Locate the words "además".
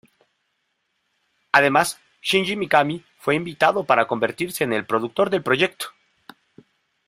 1.51-1.99